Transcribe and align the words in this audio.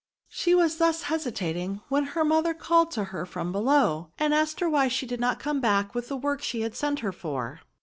She 0.29 0.55
was 0.55 0.77
thus 0.77 1.03
hesitating 1.03 1.81
when 1.87 2.05
her 2.17 2.25
mother 2.25 2.55
called 2.55 2.89
to 2.93 3.03
her 3.13 3.23
from 3.23 3.53
below^ 3.53 4.09
and 4.17 4.33
asked 4.33 4.59
her 4.59 4.67
why 4.67 4.87
she 4.87 5.05
did 5.05 5.19
not 5.19 5.37
come 5.37 5.61
back 5.61 5.93
with 5.93 6.07
the 6.07 6.17
work 6.17 6.41
she 6.41 6.61
had 6.61 6.73
sent 6.73 7.01
her 7.01 7.11
for. 7.11 7.61